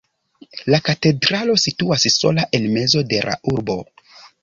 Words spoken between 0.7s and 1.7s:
La katedralo